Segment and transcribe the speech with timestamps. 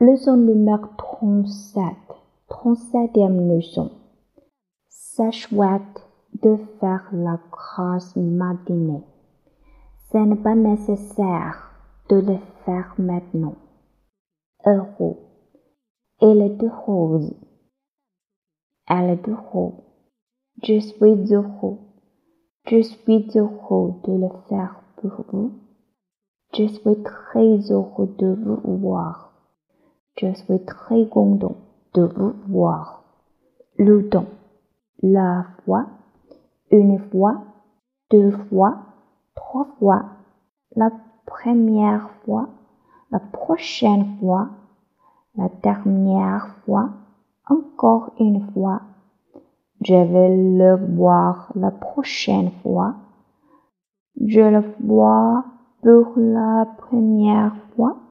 [0.00, 1.82] Leçon numéro 37.
[2.48, 3.90] 37e leçon.
[4.88, 6.06] C'est chouette
[6.40, 9.02] de faire la grasse matinée.
[10.12, 11.72] Ce n'est pas nécessaire
[12.10, 13.56] de le faire maintenant.
[14.64, 15.16] Heureux.
[16.20, 17.34] Elle est heureuse.
[18.86, 19.82] Elle est heureuse.
[20.62, 21.78] Je suis heureux.
[22.66, 25.50] Je suis heureux de le faire pour vous.
[26.54, 29.27] Je suis très heureux de vous voir.
[30.20, 31.54] Je suis très content
[31.94, 33.04] de vous voir.
[33.76, 34.26] Le temps.
[35.00, 35.86] La fois.
[36.72, 37.44] Une fois.
[38.10, 38.78] Deux fois.
[39.36, 40.06] Trois fois.
[40.74, 40.90] La
[41.24, 42.48] première fois.
[43.12, 44.48] La prochaine fois.
[45.36, 46.90] La dernière fois.
[47.48, 48.80] Encore une fois.
[49.82, 52.96] Je vais le voir la prochaine fois.
[54.20, 55.44] Je le vois
[55.80, 57.98] pour la première fois.